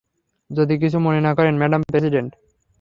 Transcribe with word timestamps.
যদি 0.49 0.73
কিছু 0.77 0.97
মনে 0.99 1.19
না 1.21 1.31
করেন, 1.37 1.53
ম্যাডাম 1.57 1.81
প্রেসিডেন্ট! 1.89 2.31